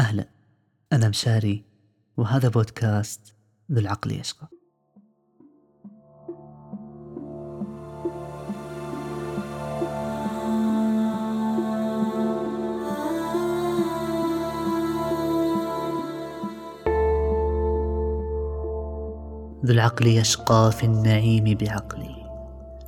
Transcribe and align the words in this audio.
أهلا. 0.00 0.28
أنا 0.92 1.08
مشاري 1.08 1.64
وهذا 2.16 2.48
بودكاست 2.48 3.34
ذو 3.72 3.80
العقل 3.80 4.12
يشقى. 4.12 4.46
ذو 19.64 19.72
العقل 19.72 20.06
يشقى 20.06 20.72
في 20.72 20.84
النعيم 20.84 21.44
بعقله 21.44 22.16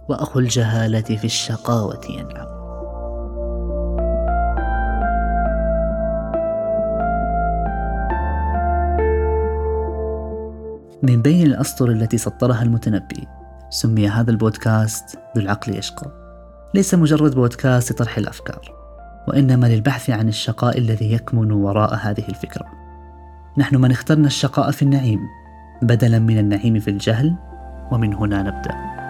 وأخو 0.08 0.38
الجهالة 0.38 1.16
في 1.16 1.24
الشقاوة 1.24 2.00
ينعم. 2.10 2.61
من 11.02 11.22
بين 11.22 11.46
الأسطر 11.46 11.90
التي 11.90 12.18
سطرها 12.18 12.62
المتنبي. 12.62 13.28
سمي 13.70 14.08
هذا 14.08 14.30
البودكاست 14.30 15.18
ذو 15.36 15.42
العقل 15.42 15.76
يشقى. 15.76 16.10
ليس 16.74 16.94
مجرد 16.94 17.34
بودكاست 17.34 17.92
لطرح 17.92 18.18
الأفكار 18.18 18.74
وإنما 19.28 19.66
للبحث 19.66 20.10
عن 20.10 20.28
الشقاء 20.28 20.78
الذي 20.78 21.12
يكمن 21.12 21.52
وراء 21.52 21.94
هذه 21.94 22.24
الفكرة. 22.28 22.66
نحن 23.58 23.76
من 23.76 23.90
اخترنا 23.90 24.26
الشقاء 24.26 24.70
في 24.70 24.82
النعيم 24.82 25.18
بدلا 25.82 26.18
من 26.18 26.38
النعيم 26.38 26.78
في 26.78 26.90
الجهل 26.90 27.34
ومن 27.92 28.14
هنا 28.14 28.42
نبدأ. 28.42 29.01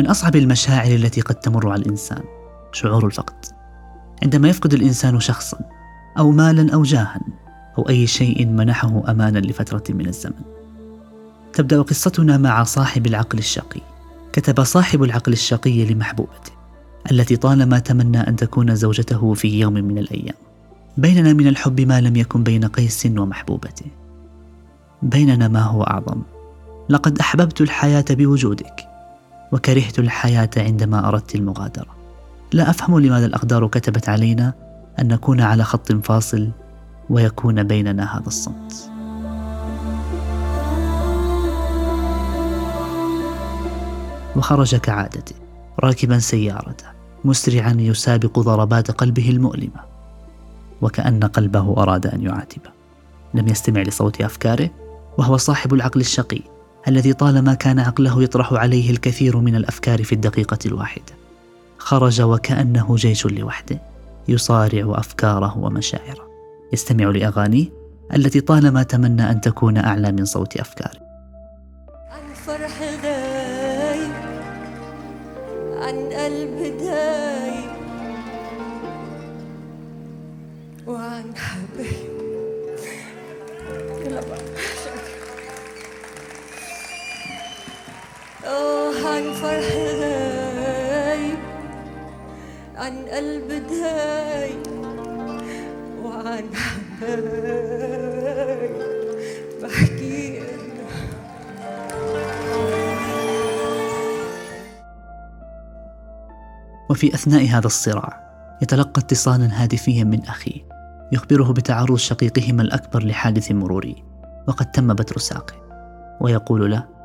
من 0.00 0.06
أصعب 0.06 0.36
المشاعر 0.36 0.90
التي 0.90 1.20
قد 1.20 1.34
تمر 1.34 1.68
على 1.68 1.82
الإنسان 1.82 2.22
شعور 2.72 3.06
الفقد. 3.06 3.46
عندما 4.22 4.48
يفقد 4.48 4.74
الإنسان 4.74 5.20
شخصا 5.20 5.58
أو 6.18 6.30
مالا 6.30 6.74
أو 6.74 6.82
جاها 6.82 7.20
أو 7.78 7.88
أي 7.88 8.06
شيء 8.06 8.46
منحه 8.46 9.02
أمانا 9.08 9.38
لفترة 9.38 9.82
من 9.94 10.06
الزمن. 10.06 10.42
تبدأ 11.52 11.82
قصتنا 11.82 12.36
مع 12.36 12.64
صاحب 12.64 13.06
العقل 13.06 13.38
الشقي. 13.38 13.80
كتب 14.32 14.64
صاحب 14.64 15.02
العقل 15.02 15.32
الشقي 15.32 15.84
لمحبوبته 15.84 16.52
التي 17.10 17.36
طالما 17.36 17.78
تمنى 17.78 18.20
أن 18.20 18.36
تكون 18.36 18.74
زوجته 18.74 19.34
في 19.34 19.60
يوم 19.60 19.72
من 19.72 19.98
الأيام. 19.98 20.36
بيننا 20.96 21.32
من 21.32 21.46
الحب 21.46 21.80
ما 21.80 22.00
لم 22.00 22.16
يكن 22.16 22.42
بين 22.42 22.64
قيس 22.64 23.06
ومحبوبته. 23.06 23.86
بيننا 25.02 25.48
ما 25.48 25.62
هو 25.62 25.82
أعظم. 25.82 26.22
لقد 26.88 27.18
أحببت 27.18 27.60
الحياة 27.60 28.04
بوجودك. 28.10 28.89
وكرهت 29.52 29.98
الحياة 29.98 30.50
عندما 30.56 31.08
أردت 31.08 31.34
المغادرة. 31.34 31.96
لا 32.52 32.70
أفهم 32.70 32.98
لماذا 32.98 33.26
الأقدار 33.26 33.66
كتبت 33.66 34.08
علينا 34.08 34.52
أن 34.98 35.08
نكون 35.08 35.40
على 35.40 35.64
خط 35.64 35.92
فاصل 35.92 36.50
ويكون 37.10 37.62
بيننا 37.62 38.16
هذا 38.16 38.26
الصمت. 38.26 38.90
وخرج 44.36 44.76
كعادته 44.76 45.34
راكبا 45.80 46.18
سيارته 46.18 46.86
مسرعا 47.24 47.76
يسابق 47.78 48.38
ضربات 48.38 48.90
قلبه 48.90 49.30
المؤلمة. 49.30 49.90
وكأن 50.82 51.24
قلبه 51.24 51.82
أراد 51.82 52.06
أن 52.06 52.22
يعاتبه. 52.22 52.70
لم 53.34 53.48
يستمع 53.48 53.82
لصوت 53.82 54.20
أفكاره 54.20 54.70
وهو 55.18 55.36
صاحب 55.36 55.74
العقل 55.74 56.00
الشقي. 56.00 56.40
الذي 56.88 57.12
طالما 57.12 57.54
كان 57.54 57.78
عقله 57.78 58.22
يطرح 58.22 58.52
عليه 58.52 58.90
الكثير 58.90 59.36
من 59.36 59.54
الأفكار 59.54 60.04
في 60.04 60.12
الدقيقة 60.12 60.58
الواحده 60.66 61.14
خرج 61.78 62.22
وكأنه 62.22 62.96
جيش 62.96 63.26
لوحده 63.26 63.82
يصارع 64.28 64.98
أفكاره 64.98 65.58
ومشاعره. 65.58 66.30
يستمع 66.72 67.04
لأغانيه 67.04 67.66
التي 68.14 68.40
طالما 68.40 68.82
تمنى 68.82 69.30
أن 69.30 69.40
تكون 69.40 69.76
أعلى 69.76 70.12
من 70.12 70.24
صوت 70.24 70.56
أفكاره. 70.56 71.00
عن 72.10 72.34
فرح 72.34 72.80
غايب 73.04 74.12
عن 75.76 75.94
قلب 75.94 76.78
دايب 76.78 77.70
وعن 80.86 81.24
حبايب. 81.36 82.29
عن 89.20 89.32
فرح 89.32 89.74
غايب 90.00 91.38
عن 92.76 93.04
قلب 93.04 93.48
دايب 93.68 94.66
وعن 96.04 96.44
حبايب 97.00 98.76
بحكي 99.62 100.42
وفي 106.90 107.14
أثناء 107.14 107.46
هذا 107.46 107.66
الصراع 107.66 108.30
يتلقى 108.62 109.00
اتصالا 109.00 109.62
هاتفيا 109.62 110.04
من 110.04 110.24
اخيه 110.24 110.60
يخبره 111.12 111.52
بتعرض 111.52 111.96
شقيقهما 111.96 112.62
الأكبر 112.62 113.02
لحادث 113.06 113.52
مروري 113.52 114.04
وقد 114.48 114.70
تم 114.70 114.94
بتر 114.94 115.18
ساقه 115.18 115.54
ويقول 116.20 116.70
له 116.70 116.99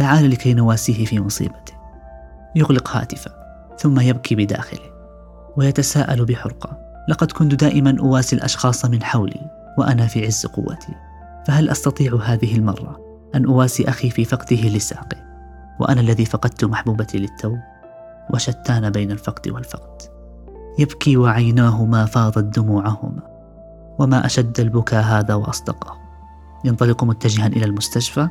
تعال 0.00 0.30
لكي 0.30 0.54
نواسيه 0.54 1.04
في 1.04 1.20
مصيبته. 1.20 1.72
يغلق 2.56 2.96
هاتفه 2.96 3.30
ثم 3.78 4.00
يبكي 4.00 4.34
بداخله 4.34 4.90
ويتساءل 5.56 6.24
بحرقة. 6.24 6.78
لقد 7.08 7.32
كنت 7.32 7.54
دائما 7.54 7.96
أواسي 8.00 8.36
الأشخاص 8.36 8.84
من 8.84 9.02
حولي 9.02 9.50
وأنا 9.78 10.06
في 10.06 10.26
عز 10.26 10.46
قوتي. 10.46 10.94
فهل 11.46 11.68
أستطيع 11.68 12.16
هذه 12.24 12.56
المرة 12.56 13.00
أن 13.34 13.46
أواسي 13.46 13.88
أخي 13.88 14.10
في 14.10 14.24
فقده 14.24 14.68
لساقه؟ 14.68 15.16
وأنا 15.80 16.00
الذي 16.00 16.24
فقدت 16.24 16.64
محبوبتي 16.64 17.18
للتو 17.18 17.56
وشتان 18.34 18.90
بين 18.90 19.10
الفقد 19.10 19.48
والفقد. 19.48 20.02
يبكي 20.78 21.16
وعيناه 21.16 21.84
ما 21.84 22.04
فاضت 22.04 22.58
دموعهما. 22.58 23.22
وما 23.98 24.26
أشد 24.26 24.60
البكاء 24.60 25.02
هذا 25.02 25.34
وأصدقه. 25.34 25.98
ينطلق 26.64 27.04
متجها 27.04 27.46
إلى 27.46 27.64
المستشفى 27.64 28.28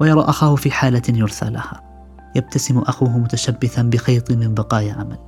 ويرى 0.00 0.20
أخاه 0.20 0.54
في 0.54 0.70
حالة 0.70 1.02
يرثى 1.08 1.50
لها. 1.50 1.80
يبتسم 2.34 2.78
أخوه 2.78 3.18
متشبثا 3.18 3.82
بخيط 3.82 4.32
من 4.32 4.54
بقايا 4.54 5.02
امل 5.02 5.18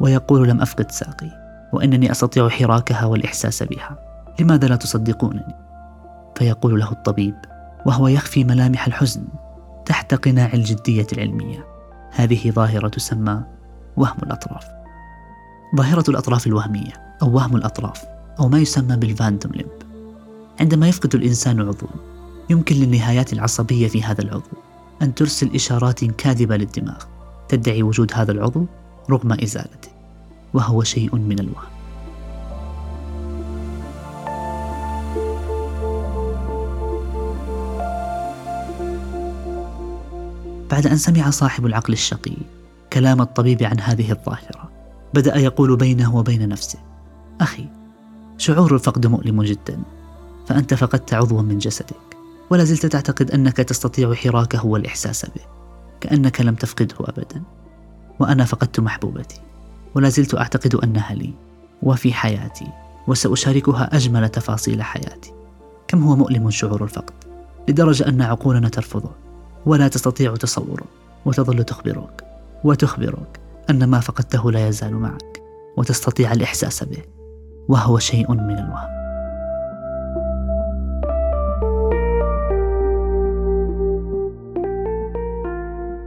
ويقول 0.00 0.48
لم 0.48 0.60
أفقد 0.60 0.90
ساقي 0.90 1.30
وإنني 1.72 2.10
أستطيع 2.10 2.48
حراكها 2.48 3.04
والإحساس 3.04 3.62
بها. 3.62 3.98
لماذا 4.40 4.68
لا 4.68 4.76
تصدقونني؟ 4.76 5.54
فيقول 6.36 6.80
له 6.80 6.90
الطبيب 6.90 7.34
وهو 7.86 8.08
يخفي 8.08 8.44
ملامح 8.44 8.86
الحزن 8.86 9.24
تحت 9.86 10.14
قناع 10.14 10.52
الجدية 10.54 11.06
العلمية. 11.12 11.66
هذه 12.10 12.50
ظاهرة 12.50 12.88
تسمى 12.88 13.42
وهم 13.96 14.18
الأطراف. 14.22 14.66
ظاهرة 15.76 16.04
الأطراف 16.10 16.46
الوهمية 16.46 16.92
أو 17.22 17.34
وهم 17.34 17.56
الأطراف 17.56 18.04
أو 18.40 18.48
ما 18.48 18.58
يسمى 18.58 18.96
بال 18.96 19.08
phantom 19.08 19.52
limb. 19.52 19.82
عندما 20.60 20.88
يفقد 20.88 21.14
الإنسان 21.14 21.60
عضو 21.60 21.86
يمكن 22.50 22.76
للنهايات 22.76 23.32
العصبية 23.32 23.88
في 23.88 24.02
هذا 24.02 24.22
العضو 24.22 24.50
أن 25.02 25.14
ترسل 25.14 25.54
إشارات 25.54 26.04
كاذبة 26.04 26.56
للدماغ 26.56 27.04
تدعي 27.48 27.82
وجود 27.82 28.12
هذا 28.14 28.32
العضو 28.32 28.66
رغم 29.10 29.32
إزالته 29.32 29.88
وهو 30.54 30.82
شيء 30.82 31.16
من 31.16 31.38
الوهم. 31.38 31.76
بعد 40.70 40.86
أن 40.86 40.96
سمع 40.96 41.30
صاحب 41.30 41.66
العقل 41.66 41.92
الشقي 41.92 42.36
كلام 42.92 43.20
الطبيب 43.20 43.62
عن 43.62 43.80
هذه 43.80 44.10
الظاهرة 44.12 44.70
بدأ 45.14 45.36
يقول 45.36 45.76
بينه 45.76 46.16
وبين 46.16 46.48
نفسه 46.48 46.78
أخي 47.40 47.66
شعور 48.38 48.74
الفقد 48.74 49.06
مؤلم 49.06 49.42
جدا 49.42 49.82
فأنت 50.46 50.74
فقدت 50.74 51.14
عضوا 51.14 51.42
من 51.42 51.58
جسدك. 51.58 52.05
ولا 52.50 52.64
زلت 52.64 52.86
تعتقد 52.86 53.30
أنك 53.30 53.56
تستطيع 53.56 54.14
حراكه 54.14 54.66
والإحساس 54.66 55.26
به. 55.26 55.42
كأنك 56.00 56.40
لم 56.40 56.54
تفقده 56.54 56.94
ابدا. 57.00 57.42
وأنا 58.20 58.44
فقدت 58.44 58.80
محبوبتي. 58.80 59.40
ولا 59.94 60.08
زلت 60.08 60.34
أعتقد 60.34 60.74
أنها 60.74 61.14
لي. 61.14 61.34
وفي 61.82 62.12
حياتي. 62.12 62.66
وسأشاركها 63.08 63.96
أجمل 63.96 64.28
تفاصيل 64.28 64.82
حياتي. 64.82 65.32
كم 65.88 66.04
هو 66.04 66.16
مؤلم 66.16 66.50
شعور 66.50 66.84
الفقد؟ 66.84 67.14
لدرجة 67.68 68.08
أن 68.08 68.22
عقولنا 68.22 68.68
ترفضه. 68.68 69.10
ولا 69.66 69.88
تستطيع 69.88 70.36
تصوره. 70.36 70.86
وتظل 71.24 71.64
تخبرك. 71.64 72.24
وتخبرك 72.64 73.40
أن 73.70 73.84
ما 73.84 74.00
فقدته 74.00 74.52
لا 74.52 74.68
يزال 74.68 74.94
معك. 74.94 75.42
وتستطيع 75.76 76.32
الإحساس 76.32 76.84
به. 76.84 77.02
وهو 77.68 77.98
شيء 77.98 78.32
من 78.32 78.58
الوهم 78.58 79.05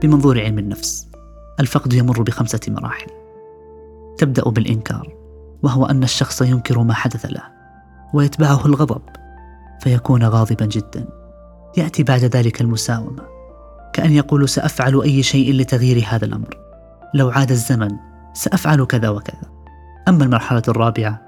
بمنظور 0.02 0.42
علم 0.42 0.60
النفس. 0.60 1.08
الفقد 1.60 1.94
يمر 1.94 2.22
بخمسة 2.22 2.60
مراحل. 2.68 3.08
تبدأ 4.18 4.50
بالإنكار 4.50 5.16
وهو 5.64 5.86
أن 5.86 6.04
الشخص 6.04 6.42
ينكر 6.42 6.80
ما 6.80 6.94
حدث 6.94 7.26
له 7.26 7.44
ويتبعه 8.14 8.66
الغضب 8.66 9.02
فيكون 9.82 10.24
غاضبا 10.24 10.66
جدا. 10.66 11.08
يأتي 11.78 12.04
بعد 12.04 12.24
ذلك 12.24 12.62
المساومة 12.62 13.24
كأن 13.94 14.12
يقول 14.12 14.50
سأفعل 14.50 15.02
أي 15.02 15.24
شيء 15.24 15.54
لتغيير 15.54 16.06
هذا 16.08 16.26
الأمر. 16.26 16.58
لو 17.14 17.30
عاد 17.30 17.52
الزمن 17.52 17.90
سأفعل 18.34 18.86
كذا 18.86 19.10
وكذا. 19.10 19.52
أما 20.08 20.24
المرحلة 20.24 20.64
الرابعة 20.68 21.22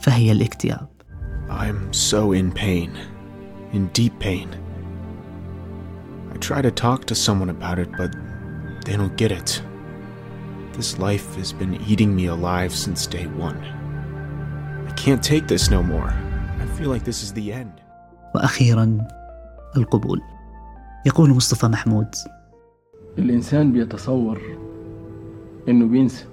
فهي 0.00 0.32
الاكتئاب. 0.32 0.88
I'm 1.48 1.92
so 1.92 2.32
in 2.32 2.52
pain, 2.52 2.90
in 3.72 3.88
deep 3.98 4.18
pain. 4.18 4.63
I 6.34 6.38
try 6.38 6.60
to 6.62 6.70
talk 6.70 7.04
to 7.06 7.14
someone 7.14 7.50
about 7.50 7.78
it, 7.78 7.90
but 7.96 8.10
they 8.84 8.96
don't 8.96 9.16
get 9.16 9.30
it. 9.32 9.62
This 10.72 10.98
life 10.98 11.36
has 11.36 11.52
been 11.52 11.74
eating 11.88 12.14
me 12.16 12.26
alive 12.26 12.72
since 12.74 13.06
day 13.06 13.26
one. 13.26 13.58
I 14.88 14.92
can't 14.96 15.22
take 15.22 15.46
this 15.46 15.70
no 15.70 15.82
more. 15.82 16.12
I 16.62 16.66
feel 16.76 16.90
like 16.90 17.04
this 17.04 17.22
is 17.22 17.32
the 17.32 17.52
end. 17.52 17.72
وأخيرا 18.34 18.98
القبول 19.76 20.20
يقول 21.06 21.30
مصطفى 21.30 21.66
محمود 21.68 22.14
الإنسان 23.18 23.72
بيتصور 23.72 24.40
إنه 25.68 25.86
بينسى 25.86 26.24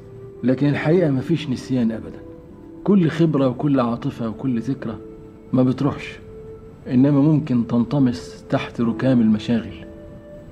لكن 0.44 0.68
الحقيقة 0.69 1.09
مفيش 1.09 1.50
نسيان 1.50 1.92
أبدا 1.92 2.19
كل 2.83 3.09
خبرة 3.09 3.48
وكل 3.48 3.80
عاطفة 3.80 4.30
وكل 4.30 4.59
ذكرى 4.62 4.98
ما 5.53 5.63
بتروحش 5.63 6.19
إنما 6.88 7.21
ممكن 7.21 7.68
تنطمس 7.68 8.44
تحت 8.50 8.81
ركام 8.81 9.21
المشاغل 9.21 9.86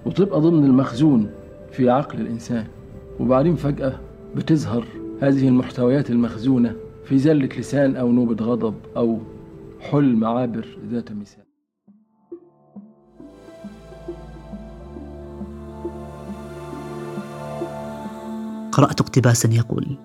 وتبقى 0.10 0.42
ضمن 0.42 0.66
المخزون 0.66 1.30
في 1.72 1.90
عقل 1.90 2.22
الإنسان. 2.22 2.68
وبعدين 3.20 3.56
فجأة 3.56 4.00
بتظهر 4.36 4.86
هذه 5.22 5.48
المحتويات 5.48 6.10
المخزونة 6.10 6.76
في 7.06 7.18
زلة 7.18 7.50
لسان 7.58 7.96
أو 7.96 8.12
نوبة 8.12 8.46
غضب 8.46 8.74
أو 8.98 9.20
حلم 9.80 10.26
عابر 10.26 10.68
ذات 10.92 11.12
مثال. 11.12 11.44
قرأت 18.72 19.02
اقتباسا 19.02 19.50
يقول 19.50 19.98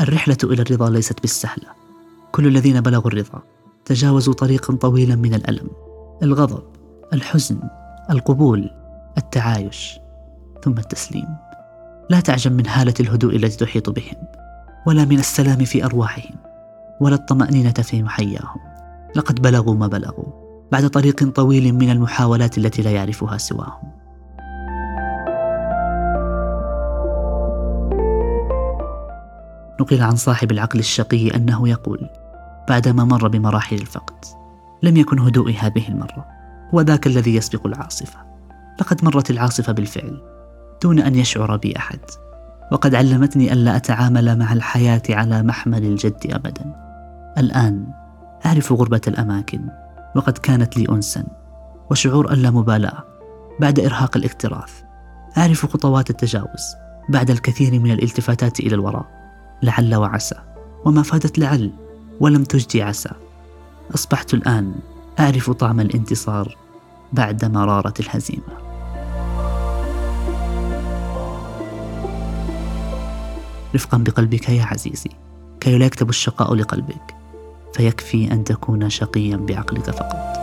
الرحلة 0.00 0.36
إلى 0.44 0.62
الرضا 0.62 0.90
ليست 0.90 1.20
بالسهلة. 1.20 1.68
كل 2.32 2.46
الذين 2.46 2.80
بلغوا 2.80 3.06
الرضا 3.06 3.42
تجاوزوا 3.84 4.34
طريقا 4.34 4.74
طويلا 4.74 5.16
من 5.16 5.34
الألم 5.34 5.70
الغضب 6.22 6.62
الحزن 7.12 7.60
القبول 8.10 8.81
التعايش 9.18 10.00
ثم 10.64 10.78
التسليم. 10.78 11.28
لا 12.10 12.20
تعجب 12.20 12.52
من 12.52 12.66
هالة 12.66 12.94
الهدوء 13.00 13.36
التي 13.36 13.56
تحيط 13.56 13.90
بهم 13.90 14.16
ولا 14.86 15.04
من 15.04 15.18
السلام 15.18 15.64
في 15.64 15.84
أرواحهم 15.84 16.36
ولا 17.00 17.14
الطمأنينة 17.14 17.72
في 17.72 18.02
محياهم. 18.02 18.60
لقد 19.16 19.42
بلغوا 19.42 19.74
ما 19.74 19.86
بلغوا 19.86 20.42
بعد 20.72 20.86
طريق 20.86 21.28
طويل 21.30 21.72
من 21.74 21.90
المحاولات 21.90 22.58
التي 22.58 22.82
لا 22.82 22.90
يعرفها 22.90 23.38
سواهم. 23.38 23.92
نقل 29.80 30.02
عن 30.02 30.16
صاحب 30.16 30.50
العقل 30.50 30.78
الشقي 30.78 31.36
أنه 31.36 31.68
يقول 31.68 32.08
بعدما 32.68 33.04
مر 33.04 33.28
بمراحل 33.28 33.76
الفقد 33.76 34.24
لم 34.82 34.96
يكن 34.96 35.18
هدوئي 35.18 35.54
هذه 35.54 35.88
المرة 35.88 36.26
هو 36.74 36.80
ذاك 36.80 37.06
الذي 37.06 37.34
يسبق 37.34 37.66
العاصفة. 37.66 38.31
لقد 38.80 39.04
مرت 39.04 39.30
العاصفة 39.30 39.72
بالفعل 39.72 40.22
دون 40.82 40.98
أن 40.98 41.14
يشعر 41.14 41.56
بي 41.56 41.76
أحد. 41.76 42.00
وقد 42.72 42.94
علمتني 42.94 43.52
ألا 43.52 43.76
أتعامل 43.76 44.38
مع 44.38 44.52
الحياة 44.52 45.02
على 45.10 45.42
محمل 45.42 45.84
الجد 45.84 46.26
أبدا. 46.30 46.74
الآن 47.38 47.86
أعرف 48.46 48.72
غربة 48.72 49.00
الأماكن 49.08 49.60
وقد 50.16 50.38
كانت 50.38 50.76
لي 50.76 50.86
أنسا 50.90 51.24
وشعور 51.90 52.32
اللامبالاة 52.32 53.04
بعد 53.60 53.80
إرهاق 53.80 54.16
الاكتراث 54.16 54.82
أعرف 55.38 55.66
خطوات 55.66 56.10
التجاوز. 56.10 56.74
بعد 57.08 57.30
الكثير 57.30 57.80
من 57.80 57.90
الالتفاتات 57.90 58.60
إلى 58.60 58.74
الوراء 58.74 59.06
لعل 59.62 59.94
وعسى. 59.94 60.36
وما 60.84 61.02
فادت 61.02 61.38
لعل 61.38 61.72
ولم 62.20 62.44
تجدي 62.44 62.82
عسى. 62.82 63.10
أصبحت 63.94 64.34
الآن 64.34 64.74
أعرف 65.20 65.50
طعم 65.50 65.80
الانتصار 65.80 66.56
بعد 67.12 67.44
مرارة 67.44 67.94
الهزيمة. 68.00 68.61
رفقا 73.74 73.98
بقلبك 73.98 74.48
يا 74.48 74.64
عزيزي 74.64 75.10
كي 75.60 75.78
لا 75.78 75.86
يكتب 75.86 76.08
الشقاء 76.08 76.54
لقلبك 76.54 77.14
فيكفي 77.74 78.32
أن 78.32 78.44
تكون 78.44 78.90
شقيا 78.90 79.36
بعقلك 79.36 79.90
فقط. 79.90 80.41